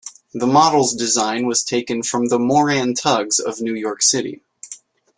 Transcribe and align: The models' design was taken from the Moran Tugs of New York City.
The 0.33 0.47
models' 0.47 0.95
design 0.95 1.45
was 1.45 1.63
taken 1.63 2.01
from 2.01 2.29
the 2.29 2.39
Moran 2.39 2.95
Tugs 2.95 3.39
of 3.39 3.61
New 3.61 3.75
York 3.75 4.01
City. 4.01 4.41